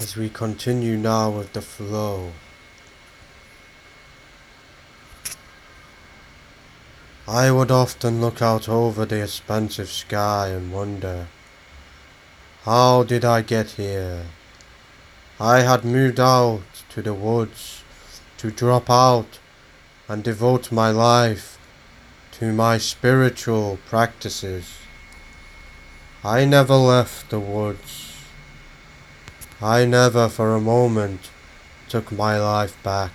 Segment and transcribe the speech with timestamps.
[0.00, 2.32] as we continue now with the flow.
[7.28, 11.28] I would often look out over the expansive sky and wonder,
[12.62, 14.24] how did I get here?
[15.38, 17.82] I had moved out to the woods
[18.38, 19.38] to drop out
[20.08, 21.58] and devote my life
[22.32, 24.78] to my spiritual practices.
[26.24, 28.09] I never left the woods.
[29.62, 31.28] I never for a moment
[31.88, 33.12] took my life back.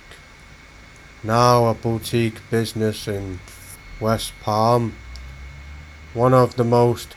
[1.24, 3.40] Now a boutique business in
[3.98, 4.94] West Palm,
[6.14, 7.16] one of the most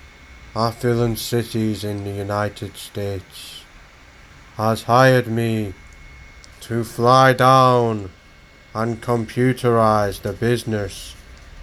[0.55, 3.63] affluent cities in the United States,
[4.57, 5.75] has hired me
[6.61, 8.09] to fly down
[8.73, 11.15] and computerize the business.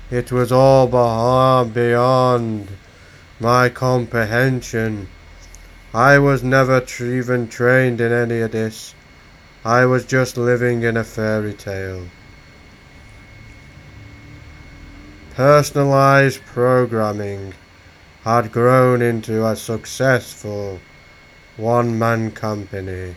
[0.09, 0.87] It was all
[1.65, 2.69] beyond
[3.41, 5.09] my comprehension.
[5.97, 8.95] I was never even trained in any of this.
[9.65, 12.09] I was just living in a fairy tale.
[15.35, 17.55] Personalized programming
[18.25, 20.81] had grown into a successful
[21.57, 23.17] one man company.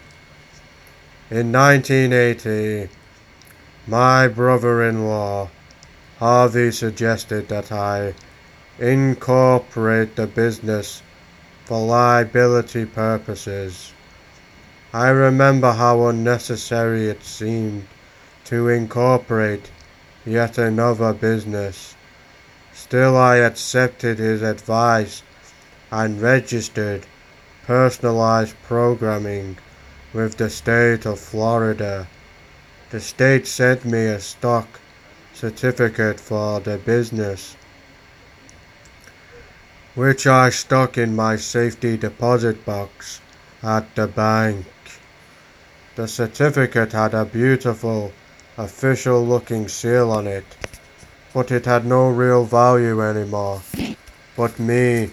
[1.30, 2.88] In 1980,
[3.88, 5.50] my brother in law,
[6.20, 8.14] Harvey, suggested that I
[8.80, 11.02] incorporate the business
[11.70, 13.94] for liability purposes.
[14.92, 17.86] I remember how unnecessary it seemed
[18.46, 19.70] to incorporate
[20.26, 21.96] yet another business.
[22.74, 25.22] Still, I accepted his advice
[25.92, 27.06] and registered
[27.68, 29.60] personalized programming
[30.12, 32.08] with the state of Florida.
[32.90, 34.80] The state sent me a stock
[35.36, 37.56] certificate for the business,
[39.96, 43.22] which I stuck in my safety deposit box
[43.64, 44.66] at the bank.
[45.96, 48.14] The certificate had a beautiful,
[48.58, 50.46] official looking seal on it
[51.34, 53.62] but it had no real value anymore.
[54.36, 55.12] But me,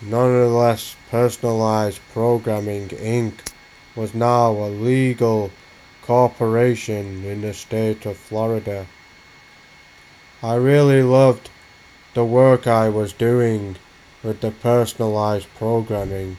[0.00, 3.34] nonetheless personalized programming Inc.
[3.94, 5.50] was now a legal
[6.02, 8.86] corporation in the state of Florida.
[10.42, 11.50] I really loved
[12.14, 13.76] the work I was doing
[14.22, 16.38] with the personalized programming.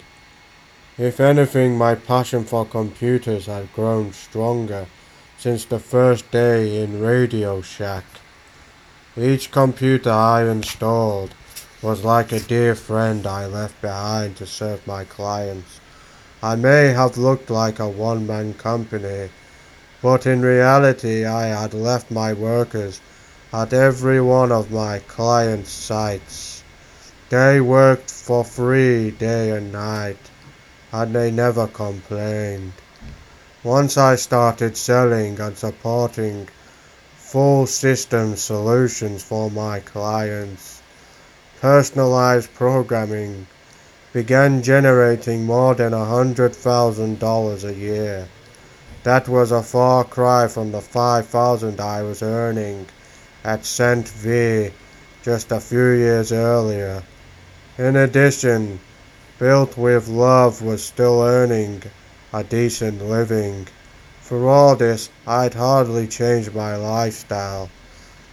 [0.98, 4.86] If anything, my passion for computers had grown stronger
[5.38, 8.06] since the first day in Radio Shack.
[9.18, 11.34] Each computer I installed
[11.82, 15.80] was like a dear friend I left behind to serve my clients.
[16.44, 19.30] I may have looked like a one man company,
[20.02, 23.02] but in reality I had left my workers
[23.52, 26.51] at every one of my clients' sites.
[27.32, 30.18] They worked for free day and night,
[30.92, 32.74] and they never complained.
[33.64, 36.50] Once I started selling and supporting
[37.16, 40.82] full system solutions for my clients.
[41.62, 43.48] Personalized programming
[44.12, 48.28] began generating more than a hundred thousand dollars a year.
[49.04, 52.88] That was a far cry from the five thousand I was earning
[53.46, 54.72] at Cent V
[55.24, 57.04] just a few years earlier.
[57.82, 58.80] In addition,
[59.40, 61.82] Built with Love was still earning
[62.32, 63.68] a decent living.
[64.20, 67.72] For all this, I'd hardly changed my lifestyle.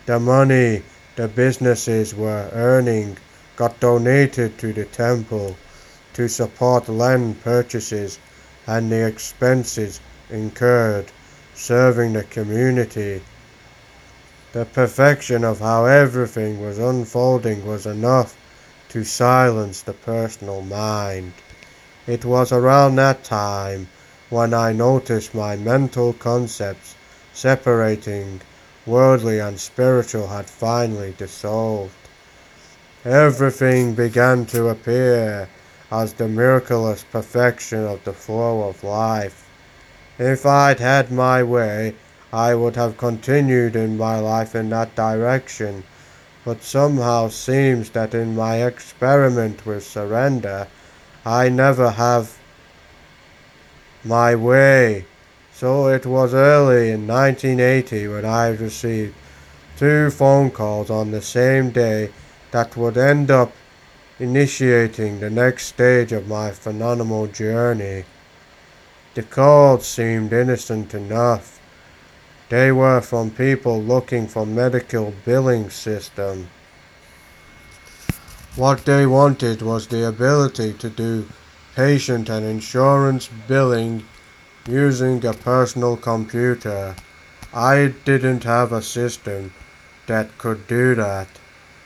[0.05, 0.83] The money
[1.17, 3.17] the businesses were earning
[3.57, 5.57] got donated to the temple
[6.13, 8.19] to support land purchases
[8.67, 9.99] and the expenses
[10.29, 11.07] incurred
[11.55, 13.23] serving the community.
[14.53, 18.37] The perfection of how everything was unfolding was enough
[18.89, 21.33] to silence the personal mind.
[22.07, 23.89] It was around that time
[24.31, 26.95] when I noticed my mental concepts
[27.33, 28.41] separating
[28.87, 31.95] worldly and spiritual had finally dissolved.
[33.05, 35.49] Everything began to appear
[35.91, 39.49] as the miraculous perfection of the flow of life.
[40.19, 41.95] If I'd had my way,
[42.33, 45.85] I would have continued in my life in that direction,
[46.49, 50.67] but somehow seems that in my experiment with surrender,
[51.23, 52.39] I never have
[54.03, 55.05] my way.
[55.53, 59.15] So it was early in 1980 when I received
[59.77, 62.13] two phone calls on the same day
[62.53, 63.53] that would end up
[64.19, 68.07] initiating the next stage of my phenomenal journey.
[69.13, 71.58] The calls seemed innocent enough.
[72.49, 76.49] They were from people looking for medical billing system.
[78.57, 81.29] What they wanted was the ability to do
[81.77, 84.05] patient and insurance billing
[84.67, 86.97] using a personal computer.
[87.53, 89.53] I didn't have a system
[90.07, 91.29] that could do that,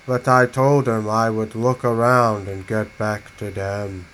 [0.07, 4.07] but I told them I would look around and get back to them.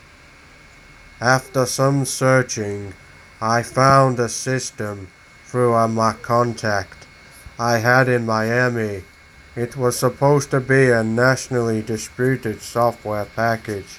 [1.21, 2.95] After some searching,
[3.41, 5.09] I found a system
[5.49, 7.07] through a my contact
[7.59, 9.03] I had in Miami.
[9.57, 13.99] It was supposed to be a nationally distributed software package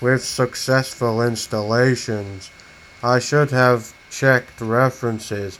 [0.00, 2.50] with successful installations.
[3.02, 5.58] I should have checked references.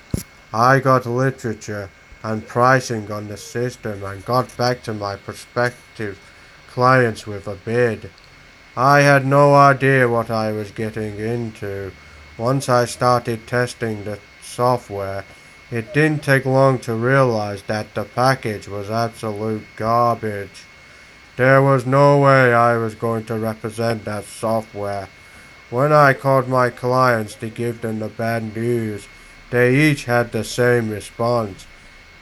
[0.54, 1.90] I got literature
[2.22, 6.18] and pricing on the system and got back to my prospective
[6.68, 8.10] clients with a bid.
[8.74, 11.92] I had no idea what I was getting into.
[12.38, 14.18] Once I started testing the
[14.50, 15.24] software,
[15.70, 20.64] it didn't take long to realize that the package was absolute garbage.
[21.36, 25.08] There was no way I was going to represent that software.
[25.70, 29.06] When I called my clients to give them the bad news,
[29.50, 31.66] they each had the same response.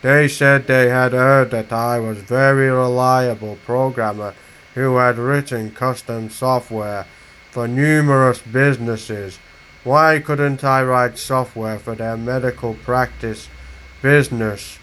[0.03, 4.35] They said they had heard that I was a very reliable programmer
[4.75, 7.07] who had written custom software
[7.51, 9.39] for numerous businesses.
[9.89, 13.49] Why couldn't I write software for their medical practice
[14.03, 14.79] business?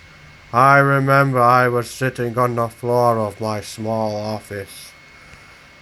[0.51, 4.91] I remember I was sitting on the floor of my small office.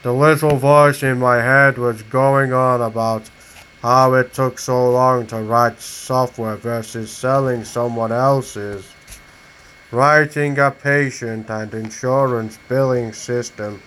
[0.01, 3.29] The little voice in my head was going on about
[3.81, 8.91] how it took so long to write software versus selling someone else's.
[9.89, 13.81] Writing a patient and insurance billing system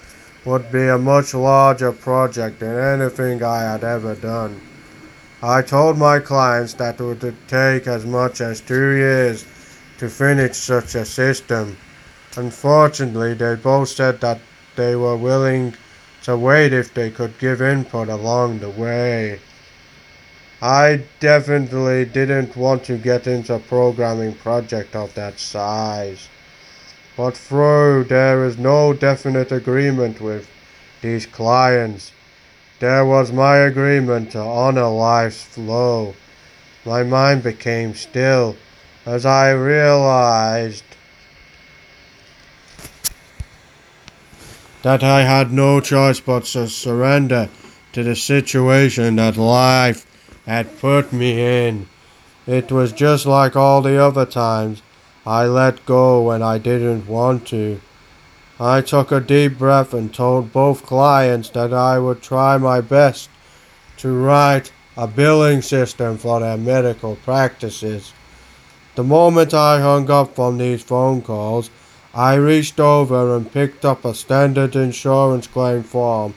[0.47, 4.63] would be a much larger project than anything I had ever done.
[5.43, 9.45] I told my clients that it would take as much as two years
[9.99, 11.77] to finish such a system.
[12.37, 14.41] Unfortunately, they both said that
[14.77, 15.75] they were willing
[16.23, 19.41] to wait if they could give input along the way.
[20.63, 26.29] I definitely didn't want to get into a programming project of that size.
[27.15, 30.49] But through there is no definite agreement with
[31.03, 32.13] these clients,
[32.79, 36.15] there was my agreement to honor life's flow.
[36.85, 38.57] My mind became still
[39.07, 40.85] as I realized
[44.83, 47.49] that I had no choice but to surrender
[47.93, 50.07] to the situation that life
[50.45, 51.89] had put me in.
[52.47, 54.83] It was just like all the other times
[55.27, 57.81] I let go when I didn't want to.
[58.59, 63.29] I took a deep breath and told both clients that I would try my best
[63.99, 68.15] to write a billing system for their medical practices.
[68.95, 71.69] The moment I hung up from these phone calls,
[72.15, 76.33] I reached over and picked up a standard insurance claim form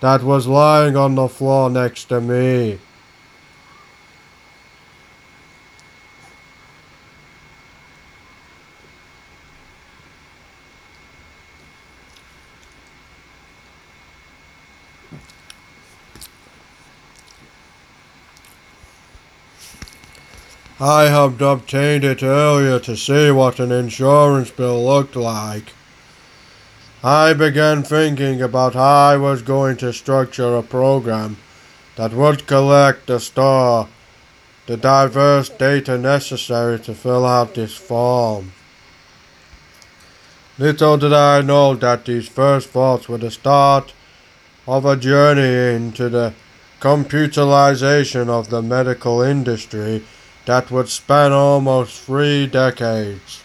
[0.00, 2.80] that was lying on the floor next to me.
[20.82, 25.74] I had obtained it earlier to see what an insurance bill looked like.
[27.04, 31.36] I began thinking about how I was going to structure a program
[31.94, 33.90] that would collect the store
[34.66, 38.52] the diverse data necessary to fill out this form.
[40.58, 43.92] Little did I know that these first thoughts were the start
[44.66, 46.34] of a journey into the
[46.80, 50.02] computerization of the medical industry
[50.46, 53.42] that would span almost three decades.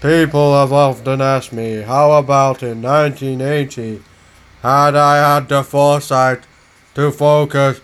[0.00, 4.02] People have often asked me, how about in 1980
[4.62, 6.44] had I had the foresight
[6.94, 7.80] to focus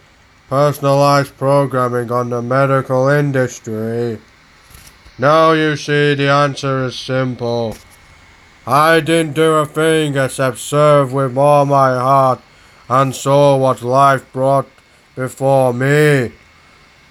[0.49, 4.21] personalized programming on the medical industry?
[5.19, 7.77] Now you see the answer is simple.
[8.67, 12.41] I didn't do a thing except serve with all my heart
[12.89, 14.69] and saw what life brought
[15.17, 16.33] before me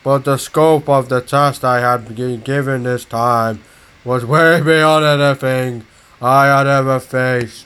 [0.03, 3.63] but the scope of the task I had been given this time
[4.03, 5.85] was way beyond anything
[6.21, 7.65] I had ever faced.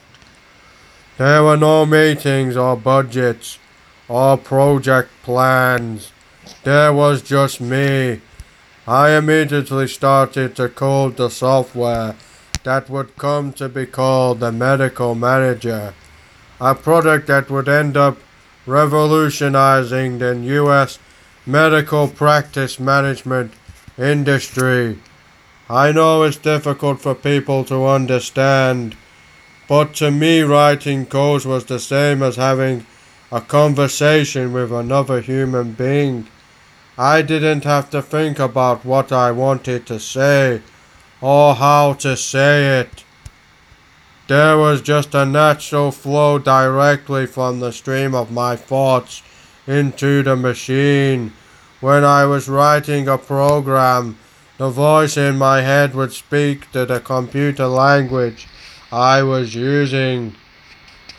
[1.17, 3.57] There were no meetings or budgets
[4.07, 6.11] or project plans.
[6.63, 8.21] There was just me.
[8.87, 12.15] I immediately started to code the software
[12.63, 15.93] that would come to be called the Medical Manager,
[16.61, 18.17] a product that would end up
[18.65, 20.99] revolutionizing the US
[21.47, 23.53] medical practice management
[23.97, 24.99] industry.
[25.69, 28.97] I know it's difficult for people to understand,
[29.69, 32.85] but to me, writing codes was the same as having
[33.31, 36.27] a conversation with another human being.
[36.97, 40.61] I didn't have to think about what I wanted to say
[41.21, 43.05] or how to say it.
[44.27, 49.21] There was just a natural flow directly from the stream of my thoughts
[49.67, 51.33] into the machine.
[51.81, 54.17] When I was writing a program,
[54.57, 58.47] the voice in my head would speak to the computer language
[58.91, 60.35] I was using.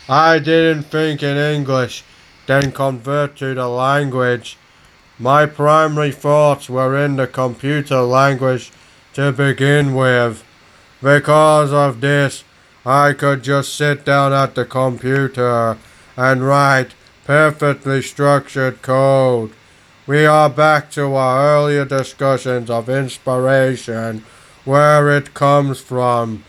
[0.09, 2.03] I didn't think in English,
[2.47, 4.57] then convert to the language.
[5.19, 8.73] My primary thoughts were in the computer language
[9.15, 10.43] to begin with.
[11.03, 12.43] Because of this,
[12.87, 15.77] I could just sit down at the computer
[16.17, 16.95] and write
[17.29, 19.53] perfectly structured code.
[20.07, 24.25] We are back to our earlier discussions of inspiration,
[24.65, 26.45] where it comes from.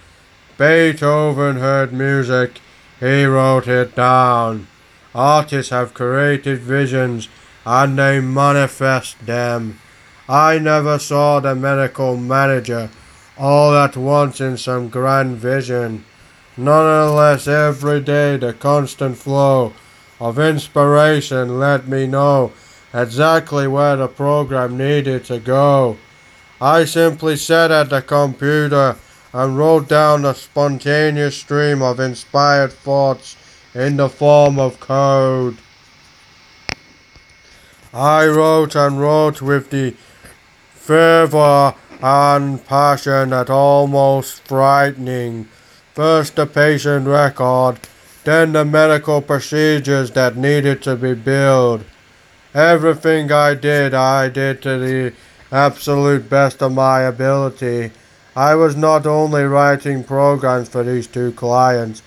[0.58, 2.62] Beethoven heard music,
[2.98, 4.68] he wrote it down.
[5.14, 7.28] Artists have created visions
[7.66, 9.82] and they manifest them.
[10.30, 12.90] I never saw the medical manager
[13.38, 16.06] all at once in some grand vision.
[16.56, 19.74] Nonetheless, every day the constant flow
[20.20, 22.52] of inspiration let me know
[22.94, 25.98] exactly where the program needed to go.
[26.62, 28.98] I simply sat at the computer
[29.32, 33.38] and wrote down a spontaneous stream of inspired thoughts
[33.74, 35.58] in the form of code.
[37.94, 39.96] I wrote and wrote with the
[40.74, 45.48] fervor and passion that almost frightening
[46.00, 47.89] First the patient record,
[48.24, 51.84] then the medical procedures that needed to be billed.
[52.54, 55.14] Everything I did, I did to the
[55.52, 57.92] absolute best of my ability.
[58.36, 62.02] I was not only writing programs for these two clients,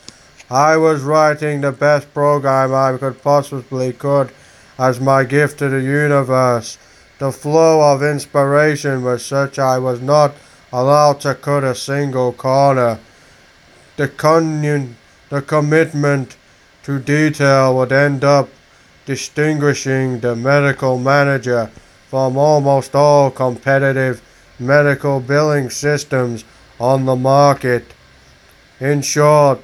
[0.50, 4.32] I was writing the best program I could possibly could
[4.78, 6.78] as my gift to the universe.
[7.18, 10.34] The flow of inspiration was such I was not
[10.72, 12.98] allowed to cut a single corner
[13.96, 14.96] the, con-
[15.32, 16.36] the commitment
[16.82, 18.50] to detail would end up
[19.06, 21.70] distinguishing the medical manager
[22.08, 24.20] from almost all competitive
[24.58, 26.44] medical billing systems
[26.78, 27.94] on the market.
[28.78, 29.60] In short,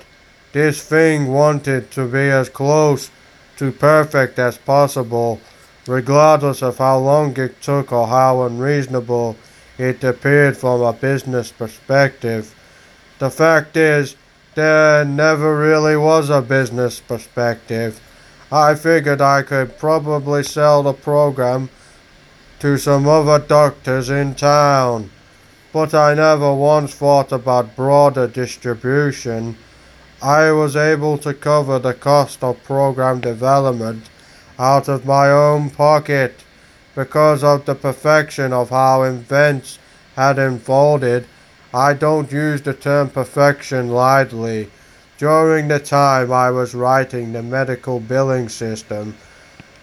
[0.52, 3.10] this thing wanted to be as close
[3.58, 5.38] to perfect as possible,
[5.86, 9.36] regardless of how long it took or how unreasonable
[9.76, 12.54] it appeared from a business perspective.
[13.18, 14.16] The fact is,
[14.58, 18.00] there never really was a business perspective.
[18.50, 21.70] I figured I could probably sell the program
[22.58, 25.10] to some other doctors in town,
[25.72, 29.56] but I never once thought about broader distribution.
[30.20, 34.10] I was able to cover the cost of program development
[34.58, 36.42] out of my own pocket
[36.96, 39.78] because of the perfection of how events
[40.16, 41.28] had unfolded
[41.74, 44.70] I don't use the term perfection lightly.
[45.18, 49.14] During the time I was writing the medical billing system,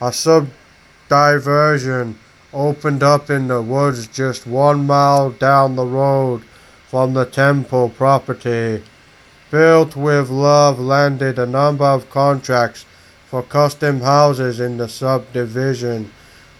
[0.01, 2.17] a subdivision
[2.51, 6.41] opened up in the woods just one mile down the road
[6.87, 8.81] from the temple property.
[9.51, 12.87] Built with love landed a number of contracts
[13.27, 16.11] for custom houses in the subdivision,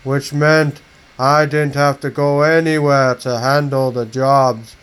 [0.04, 0.82] which meant
[1.18, 4.76] I didn't have to go anywhere to handle the jobs.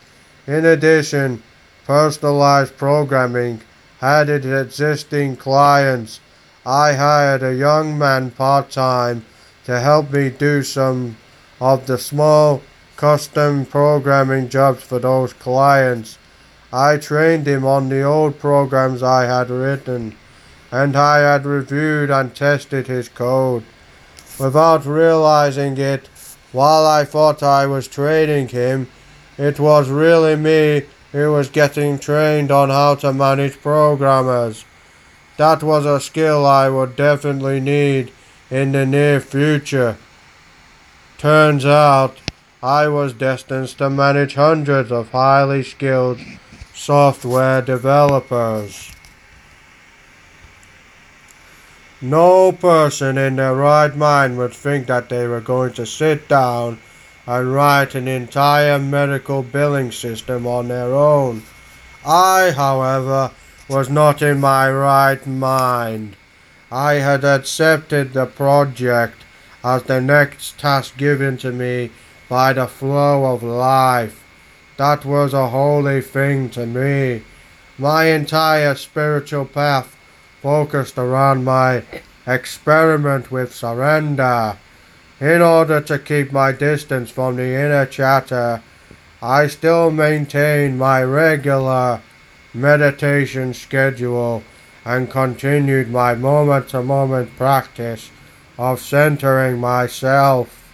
[0.47, 1.43] In addition,
[1.85, 3.61] personalized programming
[4.01, 6.21] added existing clients.
[6.67, 9.25] I hired a young man part time
[9.65, 11.17] to help me do some
[11.61, 12.63] of the small
[12.97, 16.19] custom programming jobs for those clients.
[16.73, 20.17] I trained him on the old programs I had written,
[20.73, 23.65] and I had reviewed and tested his code.
[24.41, 26.09] Without realizing it,
[26.51, 28.89] while I thought I was training him,
[29.39, 34.65] it was really me who was getting trained on how to manage programmers.
[35.37, 38.13] That was a skill I would definitely need
[38.51, 39.97] in the near future.
[41.19, 42.19] Turns out
[42.63, 46.21] I was destined to manage hundreds of highly skilled
[46.75, 48.91] software developers.
[52.01, 56.79] No person in their right mind would think that they were going to sit down
[57.27, 61.43] and write an entire medical billing system on their own.
[62.05, 63.31] I, however,
[63.69, 66.17] was not in my right mind.
[66.71, 69.25] I had accepted the project
[69.63, 71.91] as the next task given to me
[72.29, 74.25] by the flow of life.
[74.77, 77.23] That was a holy thing to me.
[77.79, 79.97] My entire spiritual path
[80.41, 81.85] focused around my
[82.27, 84.57] experiment with surrender.
[85.23, 88.61] In order to keep my distance from the inner chatter,
[89.23, 92.01] I still maintained my regular
[92.53, 94.43] meditation schedule
[94.85, 98.11] and continued my moment to moment practice
[98.59, 100.69] of centering myself.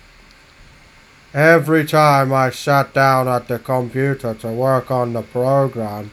[1.35, 6.11] Every time I sat down at the computer to work on the program,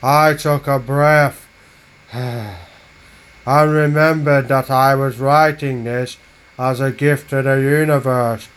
[0.00, 1.44] I took a breath
[2.12, 2.54] and
[3.44, 6.18] remembered that I was writing this
[6.58, 8.48] as a gift to the universe.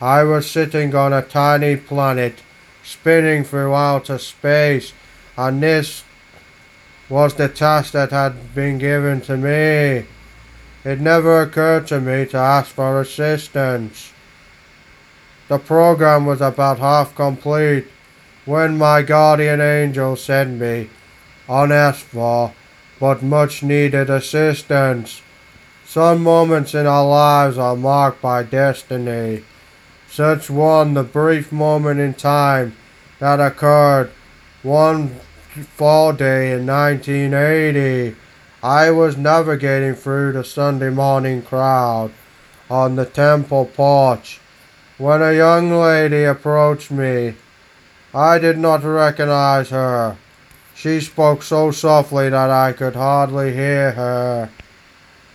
[0.00, 2.40] I was sitting on a tiny planet
[2.82, 4.92] spinning through outer space,
[5.36, 6.04] and this
[7.08, 10.06] was the task that had been given to me.
[10.84, 14.12] It never occurred to me to ask for assistance.
[15.48, 17.86] The program was about half complete
[18.44, 20.90] when my guardian angel sent me
[21.48, 22.52] unasked for
[23.00, 25.20] but much needed assistance.
[25.94, 29.44] Some moments in our lives are marked by destiny.
[30.10, 32.74] Such one, the brief moment in time
[33.20, 34.10] that occurred
[34.64, 35.10] one
[35.76, 38.16] fall day in 1980.
[38.60, 42.10] I was navigating through the Sunday morning crowd
[42.68, 44.40] on the temple porch
[44.98, 47.36] when a young lady approached me.
[48.12, 50.16] I did not recognize her.
[50.74, 54.50] She spoke so softly that I could hardly hear her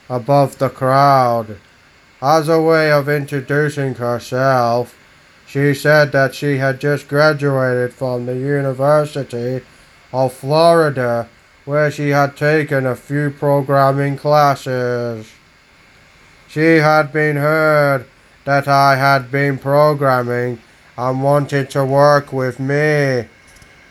[0.10, 1.58] above the crowd.
[2.22, 4.96] As a way of introducing herself,
[5.48, 9.62] she said that she had just graduated from the University
[10.12, 11.30] of Florida,
[11.66, 15.32] where she had taken a few programming classes.
[16.48, 18.06] She had been heard
[18.46, 20.60] that I had been programming
[20.98, 23.26] and wanted to work with me,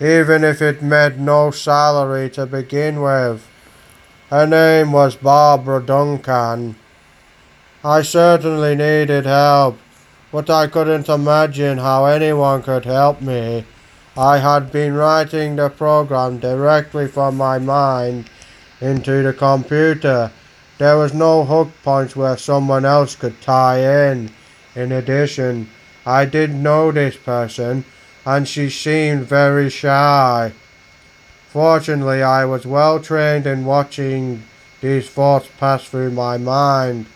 [0.00, 3.46] even if it meant no salary to begin with.
[4.30, 6.76] Her name was Barbara Duncan.
[7.82, 9.78] I certainly needed help,
[10.30, 13.64] but I couldn't imagine how anyone could help me.
[14.18, 18.28] I had been writing the program directly from my mind
[18.82, 20.30] into the computer.
[20.76, 24.30] There was no hook points where someone else could tie in.
[24.74, 25.70] In addition,
[26.04, 27.86] I did know this person,
[28.26, 30.52] and she seemed very shy.
[31.58, 34.44] Fortunately, I was well trained in watching
[34.80, 37.06] these thoughts pass through my mind.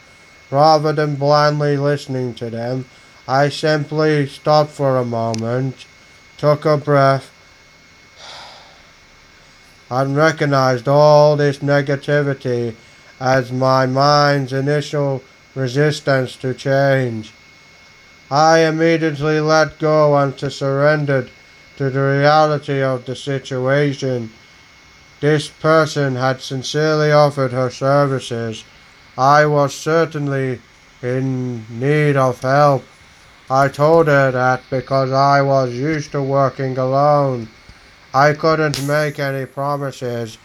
[0.50, 2.86] Rather than blindly listening to them,
[3.28, 5.86] I simply stopped for a moment,
[6.38, 7.30] took a breath,
[9.88, 12.74] and recognized all this negativity
[13.20, 15.22] as my mind's initial
[15.54, 17.32] resistance to change.
[18.28, 21.30] I immediately let go and surrendered
[21.76, 24.30] to the reality of the situation.
[25.20, 28.64] This person had sincerely offered her services.
[29.16, 30.60] I was certainly
[31.02, 32.84] in need of help.
[33.50, 37.48] I told her that because I was used to working alone.
[38.14, 40.38] I couldn't make any promises.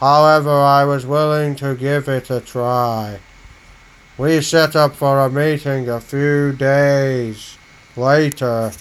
[0.00, 3.20] However, I was willing to give it a try.
[4.16, 7.56] We set up for a meeting a few days
[7.96, 8.72] later,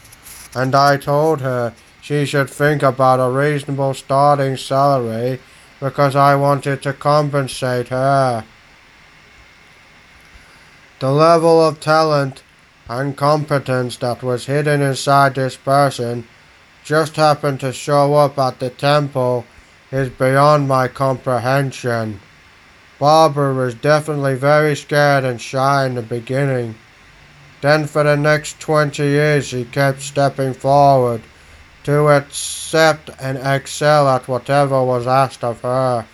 [0.57, 5.39] and I told her she should think about a reasonable starting salary
[5.79, 8.43] because I wanted to compensate her.
[10.99, 12.41] The level of talent
[12.89, 16.27] and competence that was hidden inside this person
[16.83, 19.45] just happened to show up at the temple
[19.91, 22.19] is beyond my comprehension.
[22.97, 26.73] Barbara was definitely very scared and shy in the beginning.
[27.61, 31.21] Then for the next 20 years she kept stepping forward
[31.83, 36.05] to accept and excel at whatever was asked of her.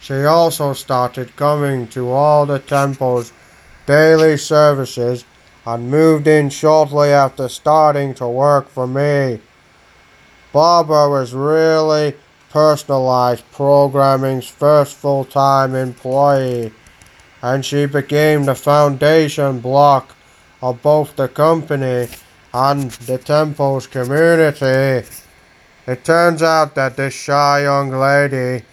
[0.00, 3.32] She also started coming to all the temple's
[3.86, 5.24] daily services
[5.64, 9.40] and moved in shortly after starting to work for me.
[10.52, 12.14] Barbara was really
[12.50, 16.72] personalized programming's first full-time employee,
[17.42, 20.15] and she became the foundation block
[20.66, 22.08] of both the company
[22.52, 25.06] and the temple's community.
[25.86, 28.64] It turns out that this shy young lady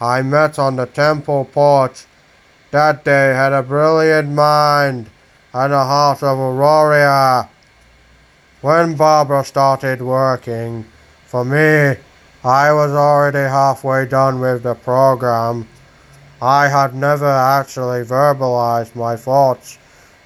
[0.00, 2.06] I met on the temple porch
[2.70, 5.10] that day had a brilliant mind
[5.52, 7.46] and a heart of a warrior.
[8.62, 10.86] When Barbara started working
[11.26, 12.00] for me,
[12.42, 15.68] I was already halfway done with the program.
[16.40, 19.78] I had never actually verbalized my thoughts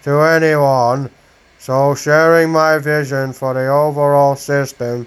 [0.04, 1.10] to anyone,
[1.66, 5.04] so sharing my vision for the overall system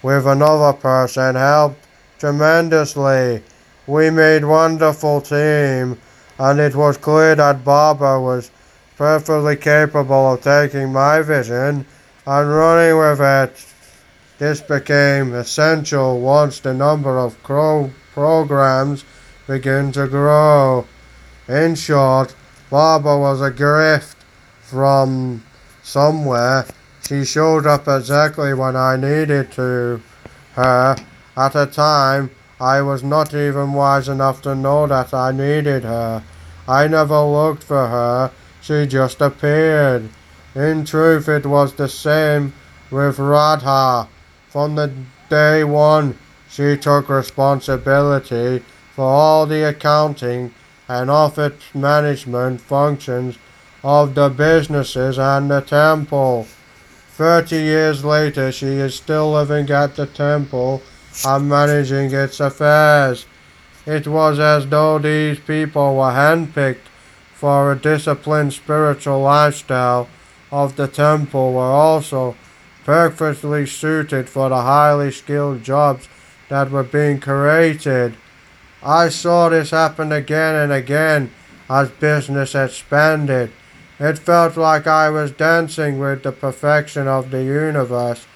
[0.00, 1.84] with another person helped
[2.20, 3.42] tremendously.
[3.88, 5.98] We made wonderful team,
[6.38, 8.52] and it was clear that Barbara was
[8.96, 11.84] perfectly capable of taking my vision
[12.24, 13.66] and running with it.
[14.38, 19.04] This became essential once the number of crow programs
[19.48, 20.86] began to grow.
[21.48, 22.36] In short,
[22.70, 24.16] Barbara was a gift
[24.62, 25.42] from
[25.88, 26.66] somewhere.
[27.06, 30.02] She showed up exactly when I needed to
[30.52, 30.96] her
[31.36, 36.24] at a time I was not even wise enough to know that I needed her.
[36.66, 40.08] I never looked for her, she just appeared.
[40.54, 42.52] In truth, it was the same
[42.90, 44.08] with Radha.
[44.48, 44.92] From the
[45.30, 46.18] day one,
[46.50, 50.52] she took responsibility for all the accounting
[50.88, 53.38] and office management functions
[53.82, 56.46] of the businesses and the temple.
[57.10, 60.82] Thirty years later, she is still living at the temple
[61.26, 63.26] and managing its affairs.
[63.86, 66.86] It was as though these people were handpicked
[67.34, 70.08] for a disciplined spiritual lifestyle
[70.50, 72.36] of the temple were also
[72.84, 76.08] perfectly suited for the highly skilled jobs
[76.48, 78.14] that were being created.
[78.82, 81.30] I saw this happen again and again
[81.68, 83.52] as business expanded.
[84.00, 88.26] It felt like I was dancing with the perfection of the universe.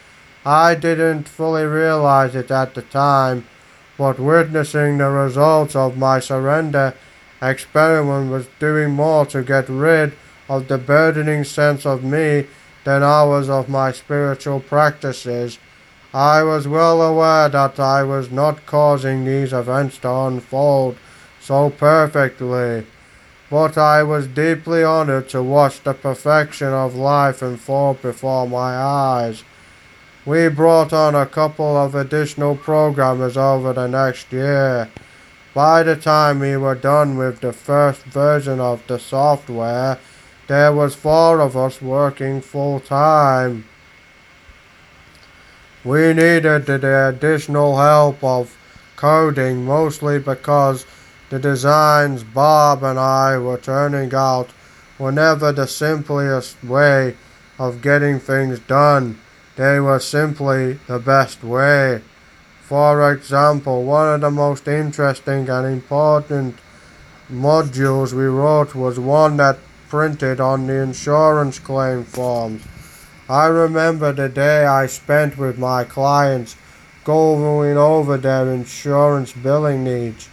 [0.44, 3.46] I didn't fully realize it at the time,
[3.96, 6.94] but witnessing the results of my surrender
[7.40, 10.14] experiment was doing more to get rid
[10.48, 12.46] of the burdening sense of me
[12.84, 15.58] than hours of my spiritual practices.
[16.12, 20.96] I was well aware that I was not causing these events to unfold
[21.40, 22.86] so perfectly,
[23.52, 29.44] but I was deeply honored to watch the perfection of life unfold before my eyes.
[30.24, 34.88] We brought on a couple of additional programmers over the next year.
[35.52, 39.98] By the time we were done with the first version of the software,
[40.46, 43.66] there was four of us working full time.
[45.84, 48.56] We needed the additional help of
[48.96, 50.86] coding mostly because
[51.32, 54.50] the designs Bob and I were turning out
[54.98, 57.16] were never the simplest way
[57.58, 59.18] of getting things done.
[59.56, 62.02] They were simply the best way.
[62.60, 66.56] For example, one of the most interesting and important
[67.30, 72.62] modules we wrote was one that printed on the insurance claim forms.
[73.26, 76.56] I remember the day I spent with my clients
[77.04, 80.28] going over their insurance billing needs.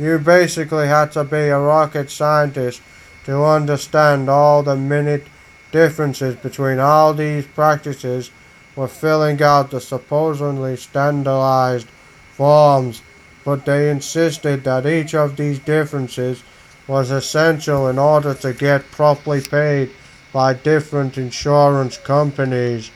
[0.00, 2.80] You basically had to be a rocket scientist
[3.26, 5.26] to understand all the minute
[5.72, 8.30] differences between all these practices
[8.74, 11.86] were filling out the supposedly standardized
[12.32, 13.02] forms,
[13.44, 16.42] but they insisted that each of these differences
[16.86, 19.90] was essential in order to get properly paid
[20.32, 22.90] by different insurance companies.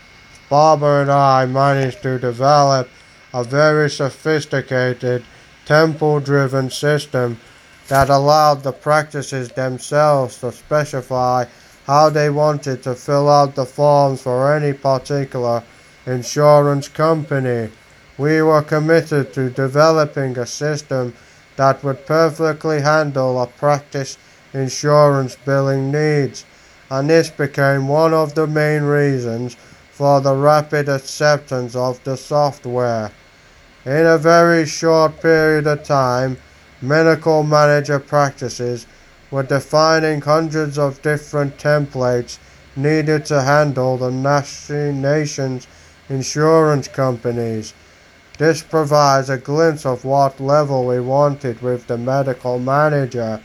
[0.48, 2.88] Barbara and I managed to develop
[3.34, 5.22] a very sophisticated
[5.66, 7.38] template driven system
[7.88, 11.44] that allowed the practices themselves to specify
[11.86, 15.62] how they wanted to fill out the forms for any particular
[16.06, 17.70] insurance company.
[18.16, 21.14] We were committed to developing a system
[21.56, 24.16] that would perfectly handle a practice
[24.52, 26.44] insurance billing needs,
[26.90, 29.56] and this became one of the main reasons
[29.90, 33.10] for the rapid acceptance of the software.
[33.86, 36.38] In a very short period of time,
[36.80, 38.86] medical manager practices
[39.30, 42.38] were defining hundreds of different templates
[42.76, 45.66] needed to handle the nation's
[46.08, 47.74] insurance companies.
[48.38, 53.42] This provides a glimpse of what level we wanted with the medical manager.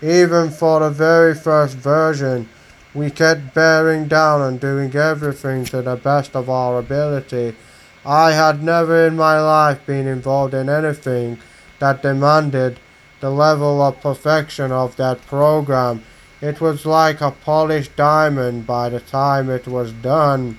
[0.00, 2.48] Even for the very first version,
[2.94, 7.54] we kept bearing down and doing everything to the best of our ability.
[8.04, 11.38] I had never in my life been involved in anything
[11.78, 12.80] that demanded
[13.20, 16.02] the level of perfection of that program.
[16.40, 20.58] It was like a polished diamond by the time it was done.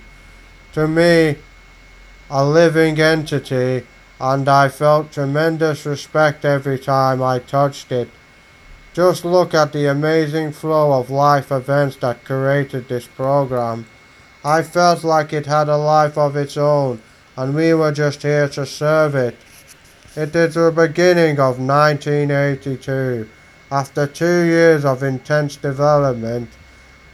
[0.72, 1.36] To me,
[2.30, 3.86] a living entity,
[4.18, 8.08] and I felt tremendous respect every time I touched it.
[8.94, 13.86] Just look at the amazing flow of life events that created this program.
[14.42, 17.02] I felt like it had a life of its own,
[17.36, 19.36] and we were just here to serve it.
[20.16, 23.28] It is the beginning of 1982.
[23.70, 26.50] After two years of intense development,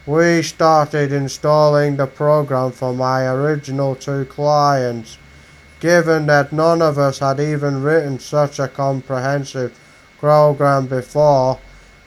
[0.06, 5.18] we started installing the program for my original two clients.
[5.80, 9.78] Given that none of us had even written such a comprehensive
[10.18, 11.59] program before,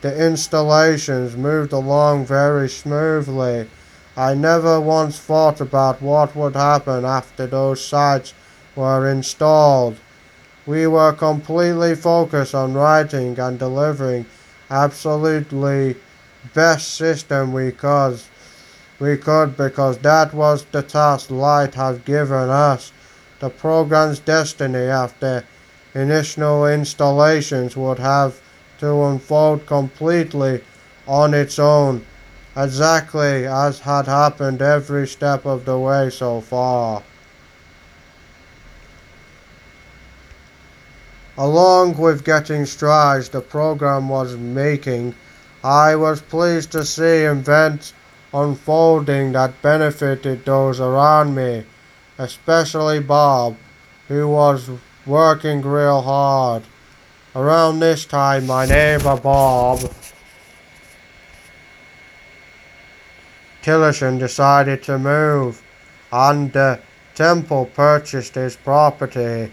[0.04, 3.70] The installations moved along very smoothly.
[4.16, 8.32] I never once thought about what would happen after those sites
[8.76, 9.96] were installed.
[10.66, 14.26] We were completely focused on writing and delivering
[14.70, 15.96] absolutely
[16.54, 18.20] best system we could.
[19.00, 22.92] We could because that was the task Light had given us.
[23.40, 25.44] The program's destiny after
[25.94, 28.40] initial installations would have
[28.78, 30.62] to unfold completely
[31.06, 32.06] on its own,
[32.56, 37.02] exactly as had happened every step of the way so far.
[41.36, 45.14] Along with getting strides the program was making,
[45.64, 47.92] I was pleased to see events
[48.32, 51.64] unfolding that benefited those around me,
[52.18, 53.56] especially Bob,
[54.06, 54.70] who was
[55.06, 56.62] working real hard.
[57.34, 59.80] Around this time, my neighbor Bob
[63.64, 65.62] Tillerson decided to move,
[66.12, 66.52] and
[67.14, 69.50] temple purchased his property.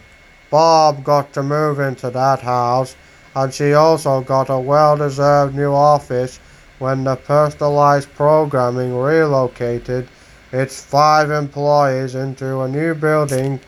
[0.50, 2.97] Bob got to move into that house,
[3.34, 6.41] and she also got a well deserved new office
[6.80, 10.10] when the personalized programming relocated
[10.52, 13.62] its five employees into a new building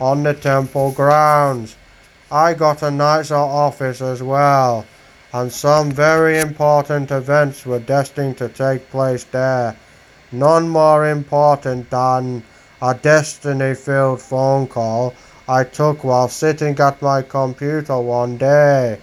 [0.00, 1.76] on the temple grounds.
[2.32, 4.86] I got a nicer office as well,
[5.34, 9.76] and some very important events were destined to take place there.
[10.32, 12.44] None more important than
[12.80, 15.14] a destiny filled phone call
[15.48, 19.00] I took while sitting at my computer one day.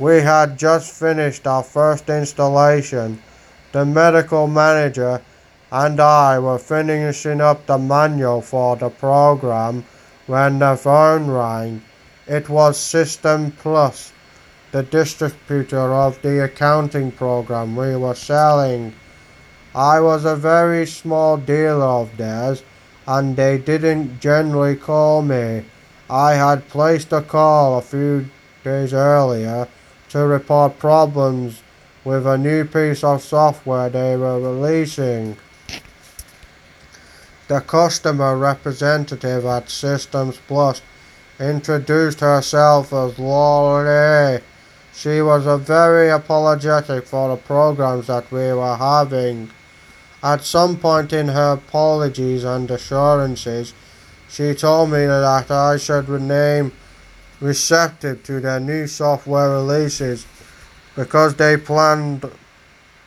[0.00, 3.22] We had just finished our first installation.
[3.70, 5.22] The medical manager
[5.70, 9.84] and I were finishing up the manual for the program
[10.26, 11.82] when the phone rang.
[12.26, 14.12] It was System Plus,
[14.72, 18.94] the distributor of the accounting program we were selling.
[19.74, 22.62] I was a very small dealer of theirs
[23.08, 25.64] and they didn't generally call me.
[26.08, 28.30] I had placed a call a few
[28.62, 29.66] days earlier
[30.10, 31.62] to report problems
[32.04, 35.36] with a new piece of software they were releasing.
[37.48, 40.82] The customer representative at Systems Plus
[41.40, 44.40] introduced herself as Laurie.
[44.94, 49.50] She was very apologetic for the programs that we were having.
[50.24, 53.74] At some point in her apologies and assurances,
[54.26, 56.72] she told me that I should remain
[57.42, 60.24] receptive to their new software releases
[60.96, 62.24] because they planned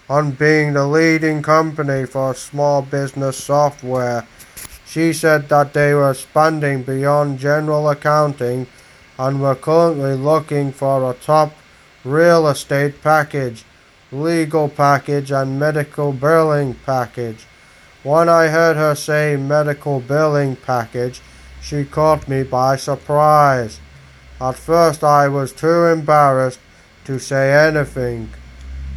[0.07, 4.27] on being the leading company for small business software.
[4.85, 8.67] She said that they were expanding beyond general accounting
[9.17, 11.51] and were currently looking for a top
[12.05, 13.65] real estate package
[14.11, 17.45] legal package and medical billing package.
[18.03, 21.21] When I heard her say medical billing package,
[21.61, 23.79] she caught me by surprise.
[24.39, 26.59] At first I was too embarrassed
[27.05, 28.29] to say anything.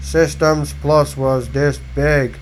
[0.01, 2.38] Systems Plus was this big.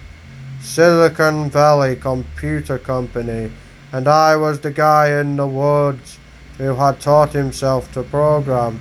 [0.60, 3.50] Silicon Valley Computer Company,
[3.92, 6.18] and I was the guy in the woods
[6.58, 8.80] who had taught himself to program.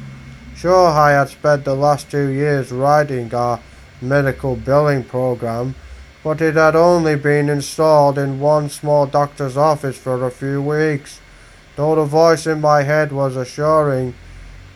[0.56, 3.60] Sure, I had spent the last two years writing a
[4.02, 5.76] medical billing program,
[6.24, 11.20] but it had only been installed in one small doctor's office for a few weeks,
[11.76, 14.14] though the voice in my head was assuring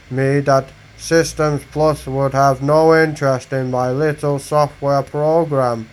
[0.09, 5.89] me that Systems Plus would have no interest in my little software program.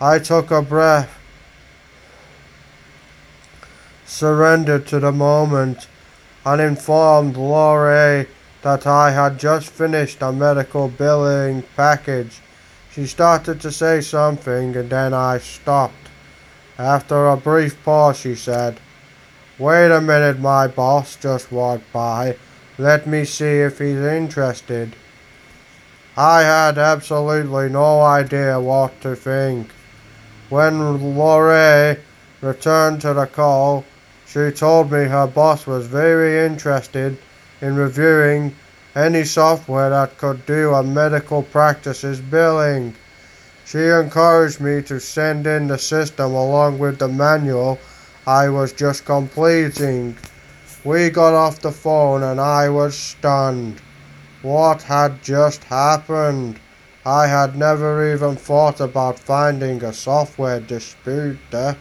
[0.00, 1.18] I took a breath,
[4.04, 5.86] surrendered to the moment,
[6.44, 8.26] and informed Laurie
[8.62, 12.40] that I had just finished a medical billing package
[12.94, 16.10] she started to say something and then I stopped.
[16.78, 18.78] After a brief pause, she said,
[19.58, 22.36] Wait a minute, my boss just walked by.
[22.78, 24.94] Let me see if he's interested.
[26.16, 29.70] I had absolutely no idea what to think.
[30.48, 31.98] When Laurie
[32.40, 33.84] returned to the call,
[34.26, 37.18] she told me her boss was very interested
[37.60, 38.54] in reviewing
[38.94, 42.94] any software that could do a medical practice's billing.
[43.64, 47.78] She encouraged me to send in the system along with the manual
[48.26, 50.16] I was just completing.
[50.84, 53.80] We got off the phone and I was stunned.
[54.42, 56.60] What had just happened?
[57.04, 61.76] I had never even thought about finding a software distributor.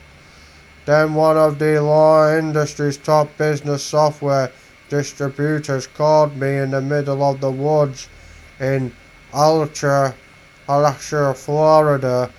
[0.85, 4.51] Then one of the law industry's top business software
[4.89, 8.09] distributors called me in the middle of the woods
[8.59, 8.93] in
[9.33, 10.13] Alachua,
[10.69, 12.29] Alachua, Florida,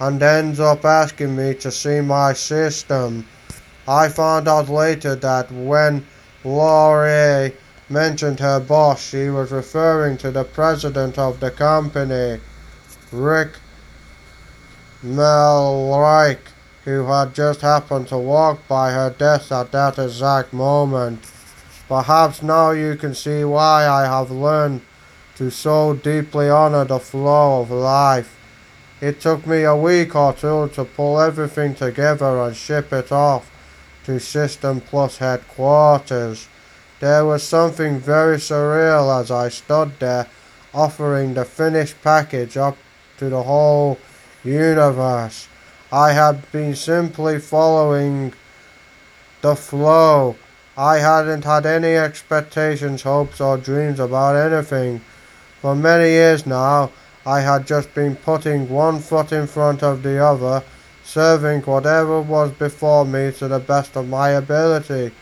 [0.00, 3.26] and ends up asking me to see my system.
[3.86, 6.06] I found out later that when
[6.44, 7.54] Laurie
[7.88, 12.40] mentioned her boss, she was referring to the president of the company,
[13.12, 13.52] Rick
[15.04, 16.38] Melreich,
[16.84, 21.24] who had just happened to walk by her desk at that exact moment.
[21.92, 24.80] Perhaps now you can see why I have learned
[25.36, 28.34] to so deeply honor the flow of life.
[29.02, 33.50] It took me a week or two to pull everything together and ship it off
[34.04, 36.48] to System Plus headquarters.
[37.00, 40.28] There was something very surreal as I stood there
[40.72, 42.78] offering the finished package up
[43.18, 43.98] to the whole
[44.42, 45.46] universe.
[45.92, 48.32] I had been simply following
[49.42, 50.36] the flow.
[50.76, 55.02] I hadn't had any expectations, hopes, or dreams about anything.
[55.60, 56.90] For many years now,
[57.26, 60.64] I had just been putting one foot in front of the other,
[61.04, 65.12] serving whatever was before me to the best of my ability.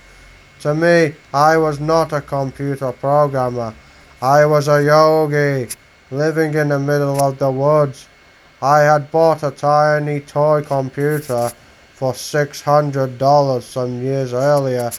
[0.61, 3.75] To me, I was not a computer programmer.
[4.23, 5.69] I was a yogi,
[6.13, 8.07] living in the middle of the woods.
[8.63, 11.51] I had bought a tiny toy computer
[11.93, 14.93] for $600 some years earlier.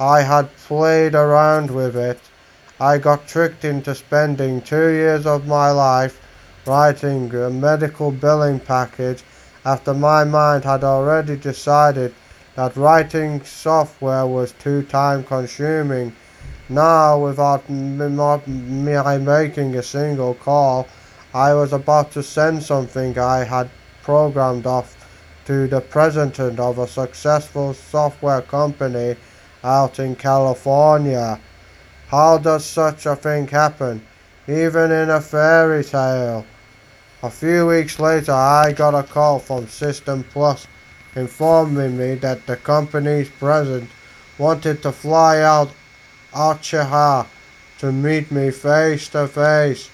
[0.00, 2.20] I had played around with it.
[2.78, 6.20] I got tricked into spending two years of my life
[6.66, 9.24] writing a medical billing package
[9.64, 12.14] after my mind had already decided
[12.54, 16.14] that writing software was too time consuming.
[16.68, 18.18] Now, without me
[19.18, 20.86] making a single call,
[21.34, 23.68] I was about to send something I had
[24.02, 24.96] programmed off
[25.46, 29.16] to the president of a successful software company
[29.68, 31.38] out in California.
[32.08, 34.00] How does such a thing happen,
[34.48, 36.46] even in a fairy tale?
[37.22, 40.66] A few weeks later, I got a call from System Plus
[41.14, 43.90] informing me that the company's president
[44.38, 45.70] wanted to fly out
[46.32, 47.26] Alachua
[47.78, 49.90] to meet me face to face.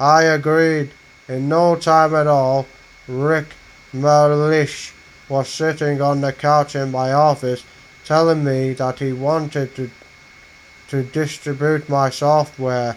[0.00, 0.90] I agreed.
[1.28, 2.66] In no time at all,
[3.06, 3.48] Rick
[3.92, 4.92] Merlish
[5.28, 7.64] was sitting on the couch in my office
[8.08, 9.90] telling me that he wanted to,
[10.88, 12.96] to distribute my software.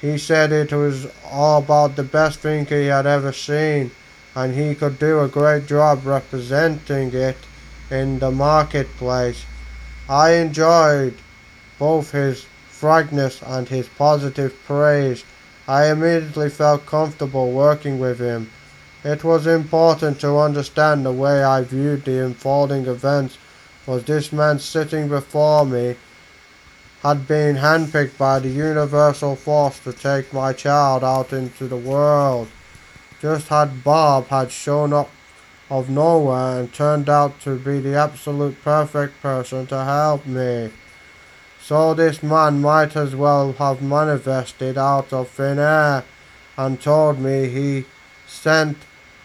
[0.00, 3.90] He said it was all about the best thing he had ever seen
[4.34, 7.36] and he could do a great job representing it
[7.90, 9.44] in the marketplace.
[10.08, 11.14] I enjoyed
[11.78, 15.24] both his frankness and his positive praise.
[15.66, 18.50] I immediately felt comfortable working with him.
[19.04, 23.36] It was important to understand the way I viewed the unfolding events
[23.88, 25.96] was this man sitting before me
[27.02, 32.48] had been handpicked by the universal force to take my child out into the world.
[33.22, 35.10] Just had Bob had shown up
[35.70, 40.70] of nowhere and turned out to be the absolute perfect person to help me.
[41.62, 46.04] So this man might as well have manifested out of thin air
[46.58, 47.86] and told me he
[48.26, 48.76] sent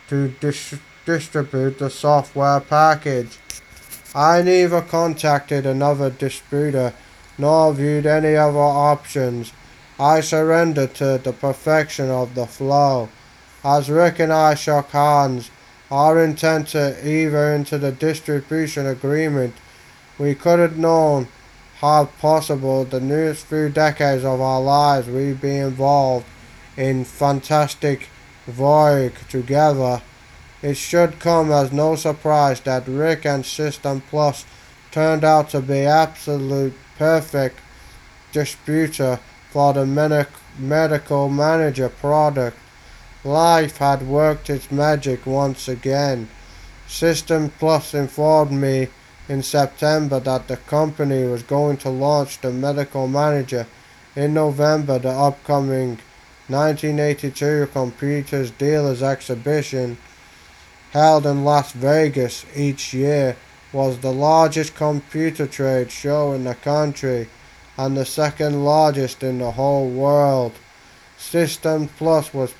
[0.07, 3.39] to dis- distribute the software package.
[4.15, 6.93] I neither contacted another distributor
[7.37, 9.53] nor viewed any other options.
[9.99, 13.09] I surrendered to the perfection of the flow.
[13.63, 15.49] As Rick and I shook hands,
[15.89, 19.55] our intent to enter into the distribution agreement,
[20.19, 21.27] we could have known
[21.79, 26.25] how possible the next few decades of our lives we'd be involved
[26.77, 28.09] in fantastic
[28.47, 30.01] voyage together.
[30.63, 34.45] It should come as no surprise that Rick and System Plus
[34.91, 37.59] turned out to be absolute perfect
[38.31, 39.19] distributor
[39.51, 39.85] for the
[40.57, 42.57] medical manager product.
[43.25, 46.29] Life had worked its magic once again.
[46.87, 48.87] System Plus informed me
[49.27, 53.67] in September that the company was going to launch the Medical Manager
[54.15, 54.97] in November.
[54.99, 55.99] The upcoming
[56.47, 59.97] 1982 Computers Dealers Exhibition,
[60.93, 63.35] held in Las Vegas each year,
[63.73, 67.27] was the largest computer trade show in the country
[67.77, 70.53] and the second largest in the whole world.
[71.17, 72.53] System Plus was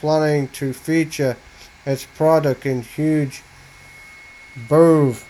[0.00, 1.36] planning to feature
[1.84, 3.42] its product in huge
[4.68, 5.24] booth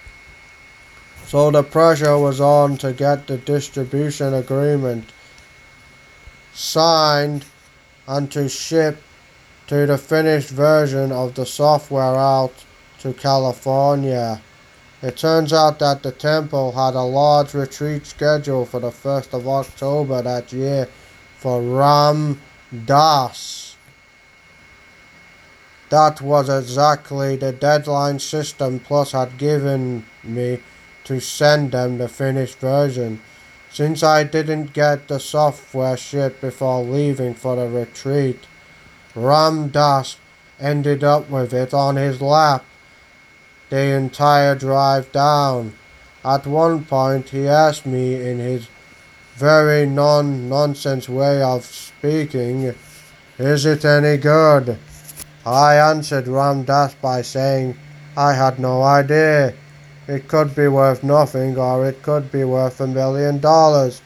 [1.29, 5.05] so the pressure was on to get the distribution agreement
[6.55, 7.45] signed
[8.07, 9.03] and to ship
[9.69, 12.65] to the finished version of the software out
[12.99, 14.41] to California.
[15.03, 19.47] It turns out that the temple had a large retreat scheduled for the 1st of
[19.47, 20.89] October that year
[21.37, 22.41] for Ram
[22.87, 23.77] Dass.
[25.91, 30.61] That was exactly the deadline System Plus had given me
[31.05, 33.21] to send them the finished version.
[33.71, 38.41] Since I didn't get the software shipped before leaving for the retreat,
[39.19, 40.17] Ram Dass
[40.61, 42.65] ended up with it on his lap
[43.69, 45.75] the entire drive down.
[46.25, 48.69] At one point, he asked me in his
[49.35, 52.75] very non nonsense way of speaking,
[53.39, 54.79] Is it any good?
[55.45, 57.77] I answered Ram Dass by saying
[58.17, 59.55] I had no idea.
[60.07, 64.01] It could be worth nothing or it could be worth a million dollars.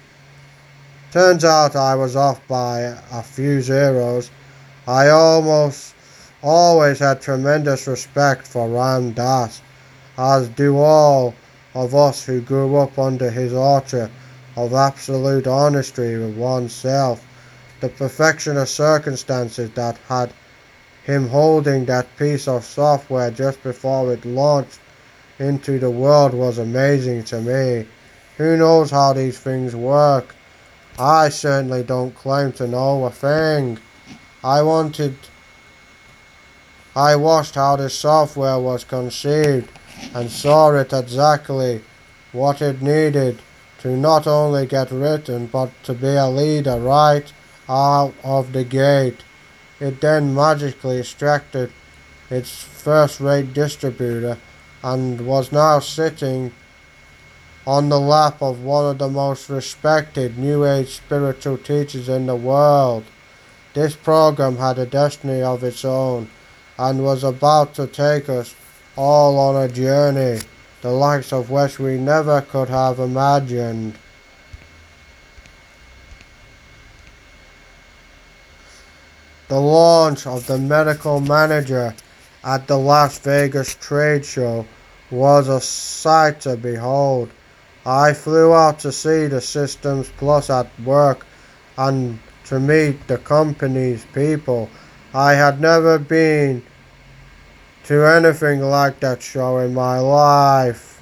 [1.13, 2.81] Turns out I was off by
[3.13, 4.31] a few zeros.
[4.89, 5.95] I almost
[6.43, 9.62] always had tremendous respect for Ram Dass,
[10.18, 11.35] as do all
[11.72, 14.11] of us who grew up under his orchard
[14.57, 17.24] of absolute honesty with oneself.
[17.80, 20.33] The perfection of circumstances that had
[21.05, 24.80] him holding that piece of software just before it launched
[25.39, 27.87] into the world was amazing to me.
[28.37, 30.35] Who knows how these things work?
[30.99, 33.78] I certainly don't claim to know a thing.
[34.45, 35.16] I wanted.
[36.97, 39.70] I watched how the software was conceived
[40.14, 41.82] and saw it exactly
[42.32, 43.38] what it needed
[43.78, 47.32] to not only get written but to be a leader right
[47.68, 49.22] out of the gate.
[49.80, 51.72] It then magically extracted
[52.28, 54.38] its first rate distributor
[54.82, 56.53] and was now sitting
[57.64, 62.34] on the lap of one of the most respected New Age spiritual teachers in the
[62.36, 63.05] world.
[63.75, 66.29] This program had a destiny of its own
[66.79, 68.55] and was about to take us
[68.97, 70.41] all on a journey,
[70.83, 73.95] the likes of which we never could have imagined.
[79.49, 81.95] The launch of the medical manager
[82.45, 84.66] at the Las Vegas trade show
[85.11, 87.31] was a sight to behold.
[87.85, 91.27] I flew out to see the Systems Plus at work
[91.77, 94.68] and to meet the company's people.
[95.14, 96.62] I had never been
[97.84, 101.01] to anything like that show in my life.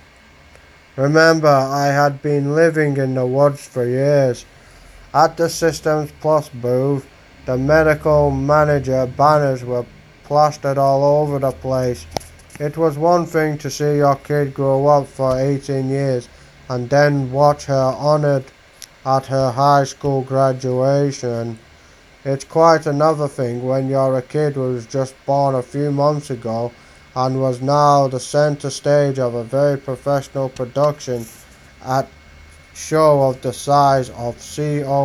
[0.96, 4.44] Remember, I had been living in the woods for years.
[5.14, 7.06] At the Systems Plus booth,
[7.46, 9.86] the medical manager banners were
[10.24, 12.06] plastered all over the place.
[12.58, 16.28] It was one thing to see your kid grow up for 18 years
[16.68, 18.44] and then watch her honored
[19.04, 21.58] at her high school graduation.
[22.24, 26.30] It's quite another thing when you're a kid who was just born a few months
[26.30, 26.70] ago
[27.16, 31.24] and was now the center stage of a very professional production
[31.84, 32.06] at
[32.74, 35.00] show of the size of COMDEX.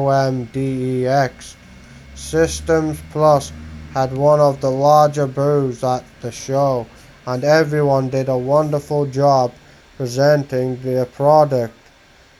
[2.15, 3.51] Systems Plus
[3.93, 6.85] had one of the larger booths at the show,
[7.25, 9.53] and everyone did a wonderful job
[9.97, 11.73] presenting their product.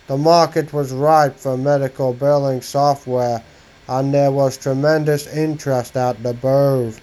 [0.08, 3.42] The market was ripe for medical billing software,
[3.88, 7.02] and there was tremendous interest at the booth.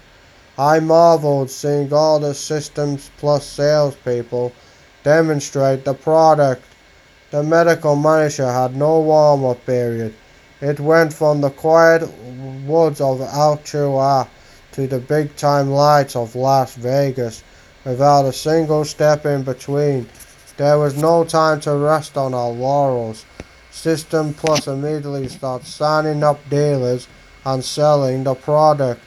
[0.56, 4.52] I marveled seeing all the Systems Plus salespeople
[5.02, 6.62] demonstrate the product.
[7.32, 10.14] The medical manager had no warm up period.
[10.60, 12.08] It went from the quiet
[12.66, 14.28] woods of Alachua
[14.72, 17.42] to the big time lights of Las Vegas
[17.84, 20.08] without a single step in between.
[20.62, 23.26] There was no time to rest on our laurels.
[23.72, 27.08] System Plus immediately started signing up dealers
[27.44, 29.00] and selling the product.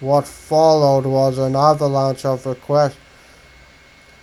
[0.00, 2.96] What followed was an avalanche of requests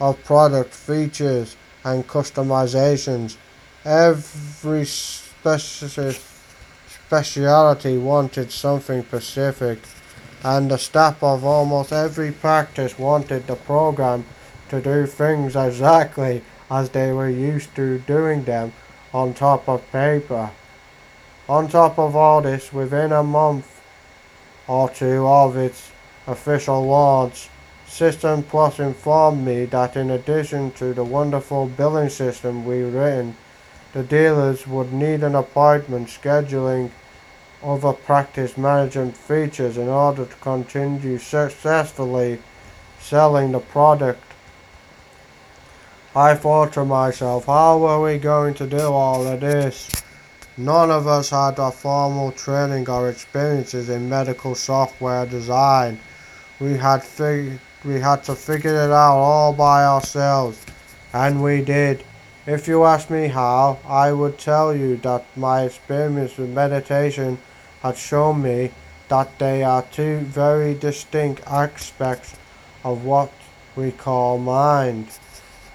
[0.01, 1.55] of product features
[1.85, 3.37] and customizations.
[3.85, 6.19] Every specialty
[7.97, 9.79] wanted something specific
[10.43, 14.25] and the staff of almost every practice wanted the program
[14.67, 18.73] to do things exactly as they were used to doing them
[19.13, 20.51] on top of paper.
[21.47, 23.81] On top of all this, within a month
[24.67, 25.91] or two of its
[26.27, 27.49] official launch,
[27.87, 33.37] System Plus informed me that in addition to the wonderful billing system we written,
[33.93, 36.89] the dealers would need an appointment scheduling
[37.63, 42.39] other practice management features in order to continue successfully
[42.99, 44.24] selling the product.
[46.17, 49.89] I thought to myself, how were we going to do all of this?
[50.55, 55.99] None of us had a formal training or experiences in medical software design.
[56.61, 60.65] We had fig- we had to figure it out all by ourselves,
[61.11, 62.05] and we did.
[62.45, 67.39] If you ask me how, I would tell you that my experience with meditation
[67.81, 68.71] had shown me
[69.09, 72.37] that they are two very distinct aspects
[72.85, 73.33] of what
[73.75, 75.07] we call mind.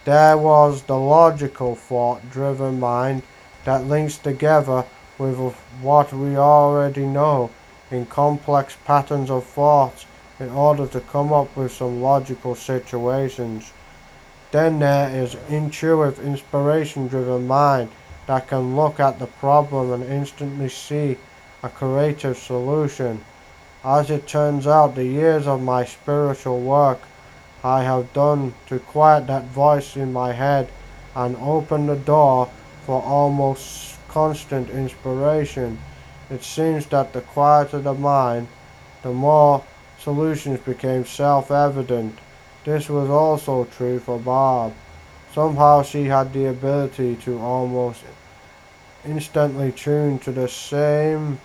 [0.06, 3.22] There was the logical thought driven mind
[3.64, 4.86] that links together
[5.18, 5.36] with
[5.82, 7.50] what we already know
[7.90, 10.06] in complex patterns of thought
[10.38, 13.72] in order to come up with some logical situations.
[14.52, 17.90] Then there is intuitive, inspiration driven mind
[18.26, 21.18] that can look at the problem and instantly see
[21.62, 23.22] a creative solution.
[23.84, 27.00] As it turns out, the years of my spiritual work
[27.62, 30.70] I have done to quiet that voice in my head
[31.14, 32.50] and open the door
[32.86, 35.78] for almost constant inspiration.
[36.30, 38.48] It seems that the quieter the mind,
[39.02, 39.64] the more
[39.98, 42.18] solutions became self evident.
[42.64, 44.72] This was also true for Barb.
[45.34, 48.02] Somehow she had the ability to almost
[49.04, 51.40] instantly tune to the same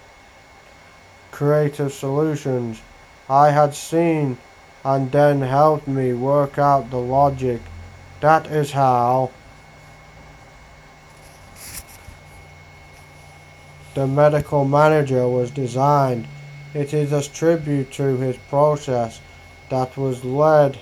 [1.32, 2.82] creative solutions
[3.30, 4.38] I had seen
[4.86, 7.60] and then helped me work out the logic.
[8.22, 9.32] That is how
[13.96, 16.28] the medical manager was designed.
[16.76, 19.20] It is a tribute to his process
[19.70, 20.78] that was led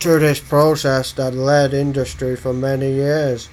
[0.00, 3.48] to this process that led industry for many years.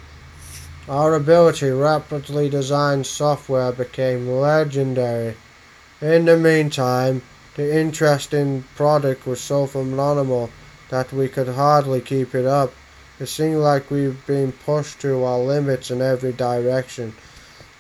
[0.88, 5.36] Our ability rapidly design software became legendary.
[6.00, 7.24] In the meantime,
[7.56, 10.52] the interest in product was so phenomenal
[10.90, 12.72] that we could hardly keep it up.
[13.20, 17.16] It seemed like we've been pushed to our limits in every direction.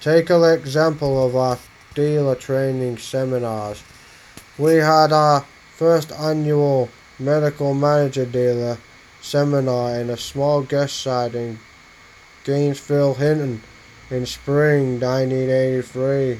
[0.02, 1.60] Take an example of our
[1.94, 3.84] dealer training seminars.
[4.58, 5.46] We had our
[5.76, 6.90] first annual
[7.20, 8.80] medical manager dealer
[9.22, 11.60] seminar in a small guest site in
[12.46, 13.62] Gainesville, Hilton,
[14.12, 16.40] in spring 1983.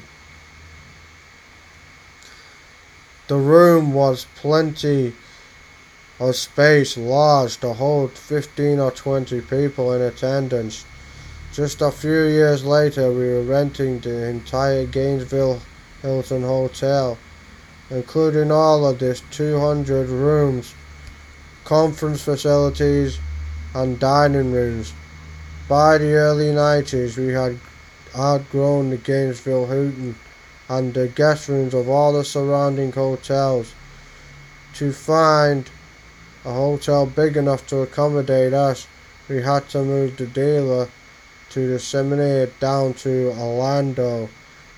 [3.26, 5.14] The room was plenty
[6.20, 10.84] of space, large to hold 15 or 20 people in attendance.
[11.52, 15.60] Just a few years later, we were renting the entire Gainesville
[16.02, 17.18] Hilton Hotel,
[17.90, 20.72] including all of this 200 rooms,
[21.64, 23.18] conference facilities,
[23.74, 24.92] and dining rooms.
[25.68, 27.58] By the early 90s, we had
[28.16, 30.14] outgrown the Gainesville Hilton
[30.68, 33.74] and the guest rooms of all the surrounding hotels.
[34.74, 35.68] To find
[36.44, 38.86] a hotel big enough to accommodate us,
[39.28, 40.88] we had to move the dealer
[41.50, 44.28] to disseminate down to Orlando.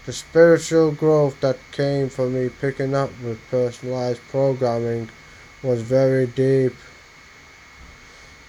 [0.07, 5.11] The spiritual growth that came from me picking up with personalized programming
[5.63, 6.73] was very deep.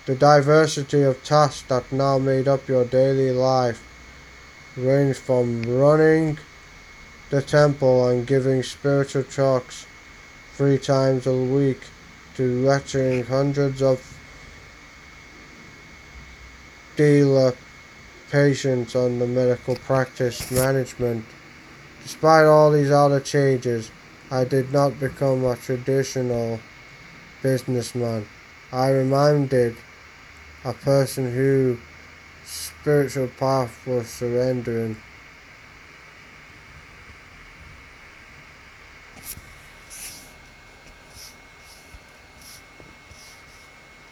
[0.10, 3.80] The diversity of tasks that now made up your daily life
[4.76, 6.40] ranged from running
[7.30, 9.86] the temple and giving spiritual talks
[10.56, 11.82] three times a week
[12.38, 14.02] to lecturing hundreds of
[16.96, 17.54] dealer
[18.32, 21.24] patients on the medical practice management.
[22.02, 23.92] Despite all these other changes,
[24.32, 26.60] I did not become a traditional
[27.44, 28.28] businessman.
[28.72, 29.78] I reminded
[30.66, 31.78] a person who
[32.46, 34.98] spiritual path was surrendering